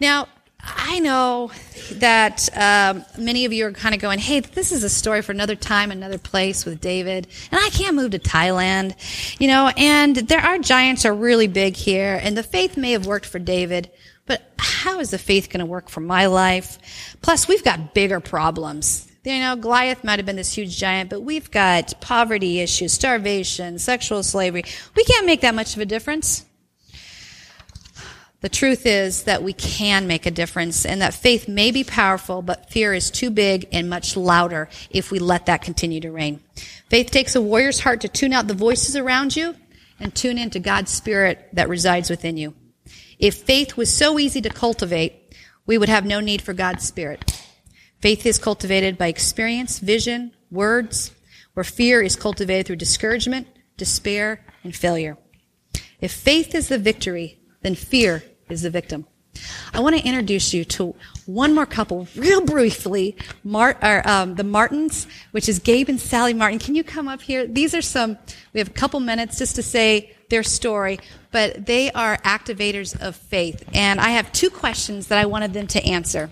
[0.00, 0.28] Now,
[0.62, 1.50] I know
[1.94, 5.32] that um, many of you are kind of going, hey, this is a story for
[5.32, 8.94] another time, another place with David, and I can't move to Thailand,
[9.40, 13.06] you know, and there are giants are really big here, and the faith may have
[13.06, 13.90] worked for David,
[14.26, 16.78] but how is the faith going to work for my life?
[17.22, 19.10] Plus, we've got bigger problems.
[19.24, 23.78] You know, Goliath might have been this huge giant, but we've got poverty issues, starvation,
[23.78, 24.64] sexual slavery.
[24.96, 26.44] We can't make that much of a difference.
[28.42, 32.42] The truth is that we can make a difference and that faith may be powerful,
[32.42, 36.40] but fear is too big and much louder if we let that continue to reign.
[36.90, 39.54] Faith takes a warrior's heart to tune out the voices around you
[40.00, 42.52] and tune into God's spirit that resides within you.
[43.20, 47.46] If faith was so easy to cultivate, we would have no need for God's spirit.
[48.00, 51.12] Faith is cultivated by experience, vision, words,
[51.54, 55.16] where fear is cultivated through discouragement, despair, and failure.
[56.00, 59.06] If faith is the victory, then fear is the victim.
[59.72, 63.16] I want to introduce you to one more couple, real briefly.
[63.50, 66.58] Or, um, the Martins, which is Gabe and Sally Martin.
[66.58, 67.46] Can you come up here?
[67.46, 68.18] These are some.
[68.52, 70.98] We have a couple minutes just to say their story,
[71.30, 75.66] but they are activators of faith, and I have two questions that I wanted them
[75.68, 76.30] to answer.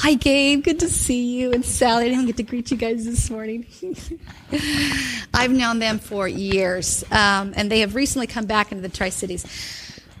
[0.00, 0.62] Hi, Gabe.
[0.62, 1.50] Good to see you.
[1.52, 3.66] And Sally, I didn't get to greet you guys this morning.
[5.34, 9.08] I've known them for years, um, and they have recently come back into the Tri
[9.08, 9.44] Cities.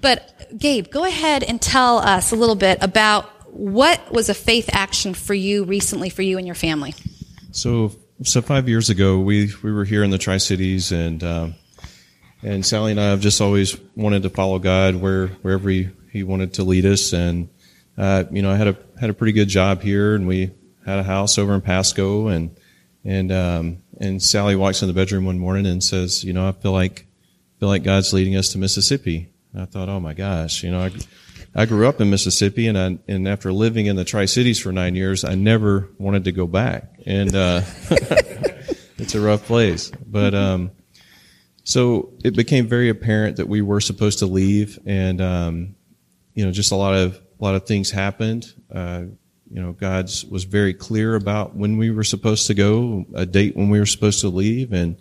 [0.00, 4.70] But, Gabe, go ahead and tell us a little bit about what was a faith
[4.72, 6.94] action for you recently, for you and your family.
[7.50, 11.48] So, so five years ago, we we were here in the Tri Cities, and uh,
[12.42, 16.22] and Sally and I have just always wanted to follow God where wherever He, he
[16.22, 17.48] wanted to lead us, and
[17.96, 20.52] uh, you know, I had a had a pretty good job here, and we
[20.84, 22.56] had a house over in Pasco, and
[23.04, 26.52] and um, and Sally walks in the bedroom one morning and says, you know, I
[26.52, 27.06] feel like
[27.58, 29.30] feel like God's leading us to Mississippi.
[29.52, 30.90] And I thought, oh my gosh, you know, I,
[31.54, 34.72] I grew up in Mississippi, and I, and after living in the Tri Cities for
[34.72, 37.62] nine years, I never wanted to go back, and uh,
[38.98, 39.90] it's a rough place.
[40.06, 40.72] But um,
[41.64, 45.76] so it became very apparent that we were supposed to leave, and um,
[46.34, 48.52] you know, just a lot of a lot of things happened.
[48.72, 49.04] Uh,
[49.50, 53.56] you know, God's was very clear about when we were supposed to go, a date
[53.56, 54.98] when we were supposed to leave, and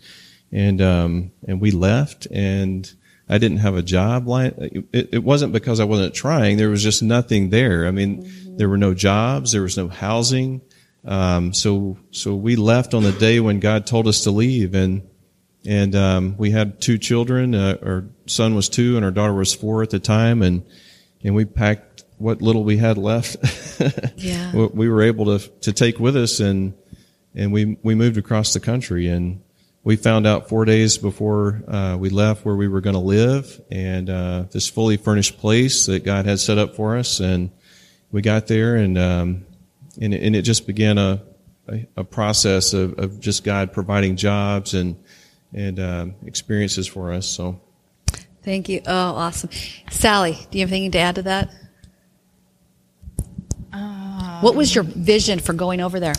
[0.51, 2.91] and um, and we left, and
[3.29, 4.27] I didn't have a job.
[4.27, 4.53] Line,
[4.93, 6.57] it, it wasn't because I wasn't trying.
[6.57, 7.85] There was just nothing there.
[7.85, 8.57] I mean, mm-hmm.
[8.57, 10.61] there were no jobs, there was no housing.
[11.05, 15.07] Um, so so we left on the day when God told us to leave, and
[15.65, 17.55] and um, we had two children.
[17.55, 20.65] Uh, our son was two, and our daughter was four at the time, and
[21.23, 23.37] and we packed what little we had left,
[24.17, 24.51] yeah.
[24.53, 26.73] we were able to to take with us, and
[27.35, 29.41] and we we moved across the country, and
[29.87, 33.61] we found out four days before uh, we left where we were going to live,
[33.71, 37.51] and uh, this fully furnished place that God had set up for us, and
[38.11, 39.45] we got there, and um,
[40.01, 41.21] and, and it just began a
[41.69, 45.01] a, a process of, of just God providing jobs and
[45.53, 47.25] and um, experiences for us.
[47.25, 47.61] So.
[48.43, 48.81] Thank you.
[48.85, 49.51] Oh, awesome.
[49.89, 51.49] Sally, do you have anything to add to that?
[54.41, 56.13] What was your vision for going over there?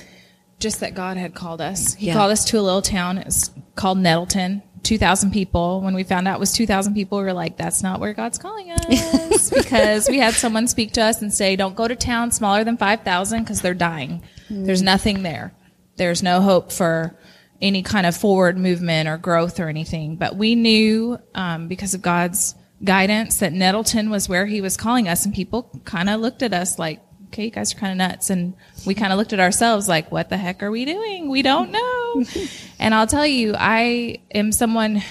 [0.59, 1.95] Just that God had called us.
[1.95, 2.15] He yeah.
[2.15, 3.19] called us to a little town.
[3.19, 4.63] It's called Nettleton.
[4.83, 5.81] 2,000 people.
[5.81, 8.39] When we found out it was 2,000 people, we were like, that's not where God's
[8.39, 9.51] calling us.
[9.55, 12.77] because we had someone speak to us and say, don't go to town smaller than
[12.77, 14.23] 5,000 because they're dying.
[14.49, 14.67] Mm.
[14.67, 15.53] There's nothing there.
[15.97, 17.17] There's no hope for
[17.61, 20.17] any kind of forward movement or growth or anything.
[20.17, 25.09] But we knew, um, because of God's guidance, that Nettleton was where He was calling
[25.09, 25.25] us.
[25.25, 28.31] And people kind of looked at us like, okay, you guys are kind of nuts.
[28.31, 28.55] And
[28.87, 31.29] we kind of looked at ourselves like, what the heck are we doing?
[31.29, 32.25] We don't know.
[32.79, 35.03] and I'll tell you, I am someone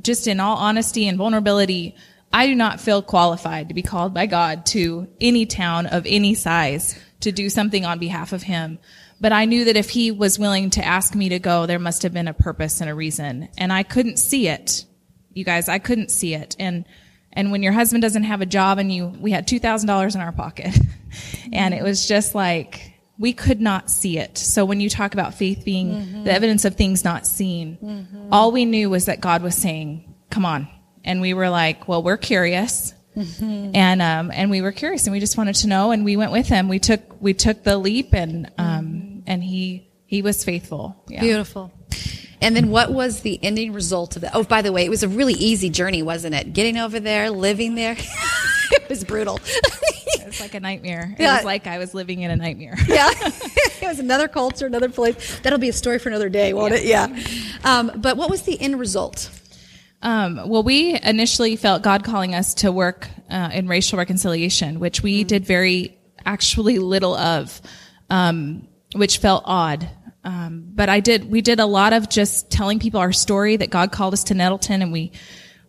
[0.00, 1.94] just in all honesty and vulnerability.
[2.32, 6.34] I do not feel qualified to be called by God to any town of any
[6.34, 8.78] size to do something on behalf of him.
[9.20, 12.02] But I knew that if he was willing to ask me to go, there must
[12.02, 13.48] have been a purpose and a reason.
[13.56, 14.84] And I couldn't see it.
[15.32, 16.56] You guys, I couldn't see it.
[16.58, 16.84] And
[17.32, 20.32] and when your husband doesn't have a job and you, we had $2,000 in our
[20.32, 20.76] pocket.
[21.52, 24.36] and it was just like, we could not see it.
[24.36, 26.24] So when you talk about faith being mm-hmm.
[26.24, 28.32] the evidence of things not seen, mm-hmm.
[28.32, 30.68] all we knew was that God was saying, come on.
[31.04, 32.94] And we were like, well, we're curious.
[33.16, 33.72] Mm-hmm.
[33.74, 36.32] And, um, and we were curious and we just wanted to know and we went
[36.32, 36.68] with him.
[36.68, 39.20] We took, we took the leap and, um, mm-hmm.
[39.26, 41.02] and he, he was faithful.
[41.08, 41.20] Yeah.
[41.20, 41.72] Beautiful.
[42.42, 44.32] And then what was the ending result of that?
[44.34, 46.52] Oh, by the way, it was a really easy journey, wasn't it?
[46.52, 47.96] Getting over there, living there.
[48.72, 49.38] it was brutal.
[49.44, 51.14] it was like a nightmare.
[51.16, 51.36] It yeah.
[51.36, 52.74] was like I was living in a nightmare.
[52.88, 53.10] yeah.
[53.16, 55.38] it was another culture, another place.
[55.40, 57.06] That'll be a story for another day, won't yeah.
[57.06, 57.16] it?
[57.16, 57.78] Yeah.
[57.78, 59.30] Um, but what was the end result?
[60.02, 65.00] Um, well, we initially felt God calling us to work uh, in racial reconciliation, which
[65.00, 65.28] we mm-hmm.
[65.28, 67.60] did very actually little of,
[68.10, 69.88] um, which felt odd
[70.24, 73.70] um, but I did, we did a lot of just telling people our story that
[73.70, 75.12] God called us to Nettleton and we,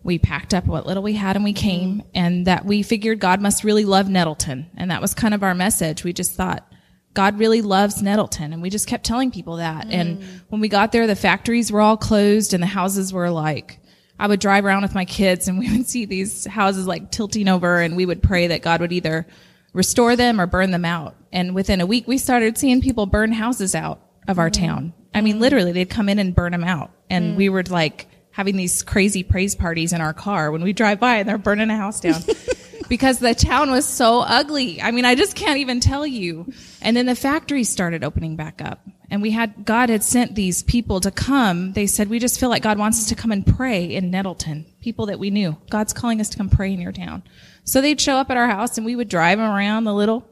[0.04, 2.08] we packed up what little we had and we came mm-hmm.
[2.14, 4.70] and that we figured God must really love Nettleton.
[4.78, 6.04] And that was kind of our message.
[6.04, 6.68] We just thought,
[7.14, 8.54] God really loves Nettleton.
[8.54, 9.88] And we just kept telling people that.
[9.88, 9.92] Mm.
[9.94, 13.80] And when we got there, the factories were all closed and the houses were like,
[14.20, 17.48] I would drive around with my kids and we would see these houses like tilting
[17.48, 19.28] over and we would pray that God would either
[19.74, 21.16] restore them or burn them out.
[21.32, 24.66] And within a week, we started seeing people burn houses out of our mm-hmm.
[24.66, 24.94] town.
[25.14, 26.92] I mean, literally, they'd come in and burn them out.
[27.10, 27.38] And mm.
[27.38, 31.18] we were like having these crazy praise parties in our car when we drive by
[31.18, 32.22] and they're burning a house down.
[32.90, 34.82] because the town was so ugly.
[34.82, 36.52] I mean, I just can't even tell you.
[36.82, 38.82] And then the factories started opening back up.
[39.10, 41.74] And we had, God had sent these people to come.
[41.74, 44.66] They said, we just feel like God wants us to come and pray in Nettleton.
[44.82, 45.58] People that we knew.
[45.70, 47.24] God's calling us to come pray in your town.
[47.64, 50.28] So they'd show up at our house and we would drive them around the little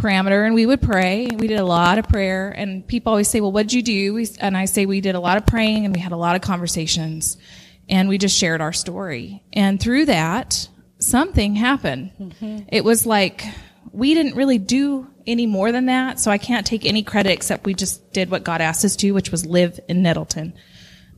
[0.00, 1.28] parameter and we would pray.
[1.36, 4.14] We did a lot of prayer and people always say, well, what did you do?
[4.14, 6.36] We, and I say we did a lot of praying and we had a lot
[6.36, 7.36] of conversations
[7.88, 9.42] and we just shared our story.
[9.52, 12.12] And through that, something happened.
[12.18, 12.58] Mm-hmm.
[12.68, 13.44] It was like
[13.92, 17.66] we didn't really do any more than that, so I can't take any credit except
[17.66, 20.54] we just did what God asked us to, which was live in Nettleton.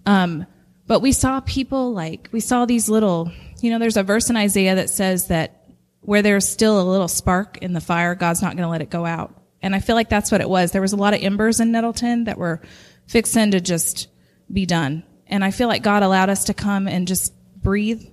[0.06, 0.46] Um,
[0.86, 3.30] but we saw people like, we saw these little,
[3.60, 5.61] you know, there's a verse in Isaiah that says that
[6.02, 8.90] where there's still a little spark in the fire, God's not going to let it
[8.90, 9.34] go out.
[9.62, 10.72] And I feel like that's what it was.
[10.72, 12.60] There was a lot of embers in Nettleton that were
[13.06, 14.08] fixing to just
[14.52, 15.04] be done.
[15.28, 18.04] And I feel like God allowed us to come and just breathe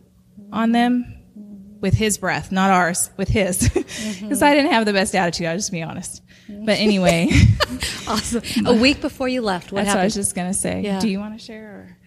[0.51, 1.15] on them
[1.81, 3.67] with his breath, not ours, with his.
[3.69, 4.43] Because mm-hmm.
[4.43, 6.21] I didn't have the best attitude, I'll just be honest.
[6.47, 7.29] But anyway.
[8.07, 8.43] awesome.
[8.65, 9.99] A week before you left, what That's happened?
[9.99, 10.81] what I was just going to say.
[10.81, 10.99] Yeah.
[10.99, 11.65] Do you want to share?
[11.65, 11.97] Or?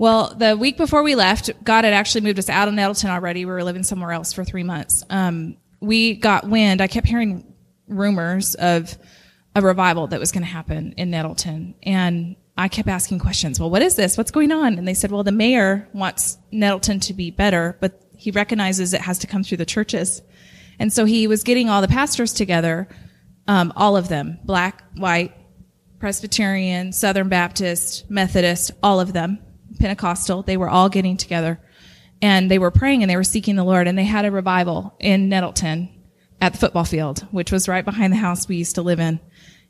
[0.00, 3.44] Well, the week before we left, God had actually moved us out of Nettleton already.
[3.44, 5.04] We were living somewhere else for three months.
[5.10, 6.80] Um, we got wind.
[6.80, 7.52] I kept hearing
[7.86, 8.96] rumors of
[9.54, 11.74] a revival that was going to happen in Nettleton.
[11.82, 13.60] And I kept asking questions.
[13.60, 14.16] Well, what is this?
[14.16, 14.78] What's going on?
[14.78, 19.02] And they said, well, the mayor wants Nettleton to be better, but he recognizes it
[19.02, 20.22] has to come through the churches.
[20.78, 22.88] And so he was getting all the pastors together,
[23.46, 25.34] um, all of them, black, white,
[25.98, 29.40] Presbyterian, Southern Baptist, Methodist, all of them,
[29.78, 30.42] Pentecostal.
[30.42, 31.60] They were all getting together
[32.22, 34.94] and they were praying and they were seeking the Lord and they had a revival
[34.98, 35.88] in Nettleton
[36.40, 39.20] at the football field, which was right behind the house we used to live in.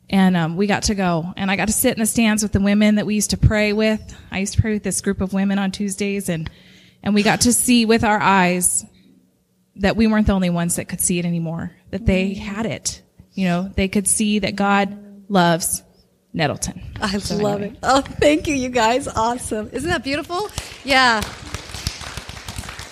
[0.09, 2.51] And um, we got to go, and I got to sit in the stands with
[2.51, 4.01] the women that we used to pray with.
[4.33, 6.51] I used to pray with this group of women on Tuesdays, and
[7.05, 8.85] and we got to see with our eyes
[9.77, 11.71] that we weren't the only ones that could see it anymore.
[11.91, 13.03] That they had it.
[13.35, 14.99] You know, they could see that God
[15.29, 15.85] loves
[16.33, 16.81] Nettleton.
[17.01, 17.75] I so love anyway.
[17.75, 17.79] it.
[17.83, 19.09] Oh, thank you, you guys.
[19.09, 19.69] Awesome.
[19.73, 20.49] Isn't that beautiful?
[20.85, 21.21] Yeah.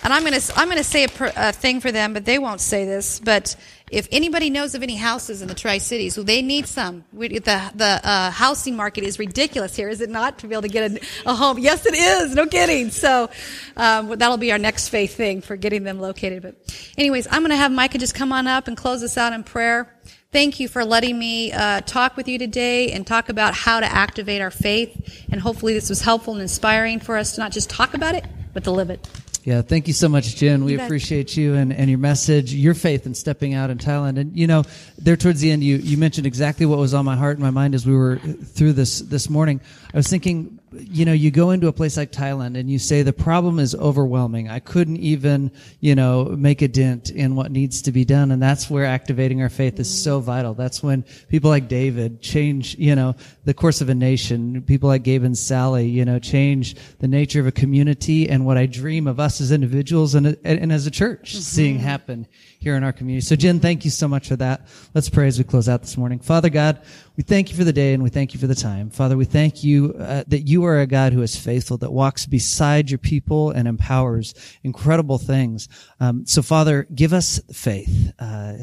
[0.03, 2.85] And I'm gonna I'm gonna say a, a, thing for them, but they won't say
[2.85, 3.21] this.
[3.21, 3.57] But
[3.91, 7.05] if anybody knows of any houses in the Tri Cities, well, they need some.
[7.13, 10.39] We, the the uh, housing market is ridiculous here, is it not?
[10.39, 12.35] To be able to get a, a home, yes, it is.
[12.35, 12.91] No kidding.
[12.91, 13.29] So
[13.77, 16.43] um, that'll be our next faith thing for getting them located.
[16.43, 16.55] But,
[16.97, 19.95] anyways, I'm gonna have Micah just come on up and close us out in prayer.
[20.31, 23.87] Thank you for letting me uh, talk with you today and talk about how to
[23.87, 25.25] activate our faith.
[25.33, 28.27] And hopefully, this was helpful and inspiring for us to not just talk about it,
[28.53, 29.09] but to live it.
[29.45, 30.67] Yeah, thank you so much, Jen.
[30.67, 34.19] We appreciate you and, and your message, your faith in stepping out in Thailand.
[34.19, 34.65] And you know,
[34.99, 37.51] there towards the end, you, you mentioned exactly what was on my heart and my
[37.51, 39.63] mind as we were through this this morning.
[39.95, 43.03] I was thinking, you know, you go into a place like Thailand and you say
[43.03, 44.49] the problem is overwhelming.
[44.49, 45.51] I couldn't even,
[45.81, 48.31] you know, make a dent in what needs to be done.
[48.31, 50.55] And that's where activating our faith is so vital.
[50.55, 53.15] That's when people like David change, you know,
[53.45, 54.63] the course of a nation.
[54.63, 58.59] People like Gabe and Sally, you know, change the nature of a community and what
[58.59, 61.41] I dream of us as individuals and, and as a church mm-hmm.
[61.41, 62.27] seeing happen
[62.59, 63.25] here in our community.
[63.25, 64.67] So Jen, thank you so much for that.
[64.93, 66.19] Let's pray as we close out this morning.
[66.19, 66.83] Father God,
[67.17, 68.91] we thank you for the day and we thank you for the time.
[68.91, 72.27] Father, we thank you uh, that you are a God who is faithful, that walks
[72.27, 74.35] beside your people and empowers
[74.65, 75.69] incredible things.
[76.01, 78.13] Um, so Father, give us faith.
[78.19, 78.55] Uh,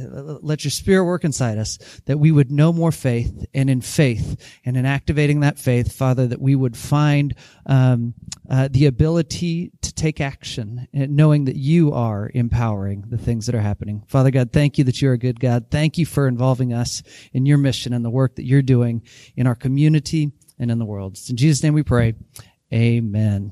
[0.42, 4.60] let your spirit work inside us that we would know more faith and in faith
[4.66, 7.34] and in activating that faith, Father, that we would find
[7.66, 8.14] um,
[8.50, 13.62] uh, the ability to take action, knowing that you are empowering the things that are
[13.62, 14.04] happening.
[14.08, 15.66] Father God, thank you that you're a good God.
[15.72, 19.04] Thank you for involving us in your mission and the work that you're doing
[19.36, 21.14] in our community and in the world.
[21.14, 22.16] It's in Jesus' name we pray.
[22.74, 23.52] Amen.